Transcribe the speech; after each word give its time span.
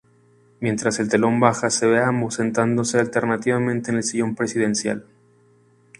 Mientras 0.61 0.97
el 0.99 1.09
telón 1.09 1.39
baja 1.39 1.69
se 1.69 1.85
ve 1.85 1.99
a 1.99 2.07
ambos 2.07 2.33
sentándose 2.33 2.97
alternativamente 2.99 3.91
en 3.91 3.97
el 3.97 4.03
sillón 4.03 4.33
presidencial. 4.33 5.05